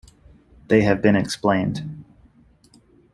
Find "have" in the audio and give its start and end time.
0.81-0.99